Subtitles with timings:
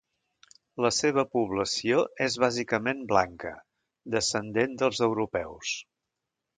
[0.85, 3.55] La seva població és bàsicament blanca,
[4.19, 5.81] descendent dels europeus.